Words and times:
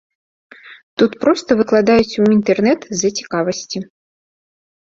Тут 1.01 1.11
проста 1.25 1.57
выкладаюць 1.59 2.17
у 2.25 2.25
інтэрнэт 2.37 2.79
з-за 2.97 3.09
цікавасці. 3.21 3.79